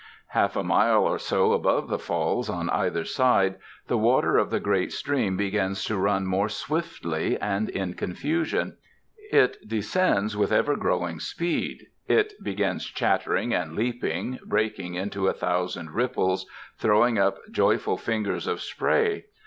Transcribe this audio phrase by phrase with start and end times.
[0.29, 4.59] Half a mile or so above the Falls, on either side, the water of the
[4.59, 8.77] great stream begins to run more swiftly and in confusion.
[9.31, 11.85] It descends with ever growing speed.
[12.07, 16.47] It begins chattering and leaping, breaking into a thousand ripples,
[16.79, 19.25] throwing up joyful fingers of spray.